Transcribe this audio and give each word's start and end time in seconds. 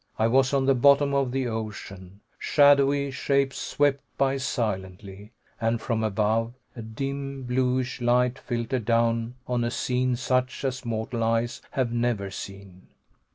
I 0.17 0.25
was 0.25 0.51
on 0.51 0.65
the 0.65 0.73
bottom 0.73 1.13
of 1.13 1.31
the 1.31 1.45
ocean. 1.47 2.21
Shadowy 2.39 3.11
shapes 3.11 3.57
swept 3.59 4.01
by 4.17 4.37
silently, 4.37 5.31
and 5.61 5.79
from 5.79 6.03
above, 6.03 6.55
a 6.75 6.81
dim 6.81 7.43
bluish 7.43 8.01
light 8.01 8.39
filtered 8.39 8.85
down 8.85 9.35
on 9.47 9.63
a 9.63 9.69
scene 9.69 10.15
such 10.15 10.63
as 10.65 10.83
mortal 10.83 11.23
eyes 11.23 11.61
have 11.73 11.91
never 11.91 12.31
seen. 12.31 12.87